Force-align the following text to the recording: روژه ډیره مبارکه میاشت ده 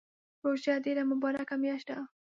روژه 0.45 0.73
ډیره 0.85 1.03
مبارکه 1.11 1.55
میاشت 1.61 1.85
ده 1.89 1.97